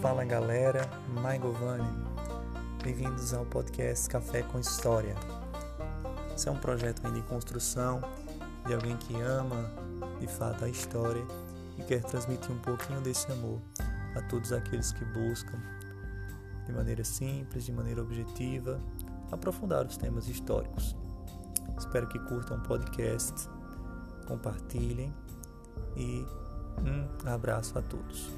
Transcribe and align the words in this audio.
Fala 0.00 0.24
galera, 0.24 0.88
Maigovani. 1.20 1.86
Bem-vindos 2.82 3.34
ao 3.34 3.44
podcast 3.44 4.08
Café 4.08 4.42
com 4.42 4.58
História. 4.58 5.14
Esse 6.34 6.48
é 6.48 6.50
um 6.50 6.56
projeto 6.56 7.02
de 7.12 7.20
construção 7.22 8.00
de 8.66 8.72
alguém 8.72 8.96
que 8.96 9.14
ama 9.20 9.70
de 10.18 10.26
fato 10.26 10.64
a 10.64 10.70
história 10.70 11.22
e 11.76 11.82
quer 11.82 12.02
transmitir 12.02 12.50
um 12.50 12.58
pouquinho 12.60 13.02
desse 13.02 13.30
amor 13.30 13.60
a 14.16 14.22
todos 14.22 14.54
aqueles 14.54 14.90
que 14.90 15.04
buscam 15.04 15.58
de 16.64 16.72
maneira 16.72 17.04
simples, 17.04 17.66
de 17.66 17.72
maneira 17.72 18.00
objetiva, 18.00 18.80
aprofundar 19.30 19.84
os 19.84 19.98
temas 19.98 20.28
históricos. 20.28 20.96
Espero 21.76 22.06
que 22.06 22.18
curtam 22.20 22.56
o 22.56 22.62
podcast, 22.62 23.50
compartilhem 24.26 25.14
e 25.94 26.26
um 26.86 27.28
abraço 27.28 27.78
a 27.78 27.82
todos. 27.82 28.30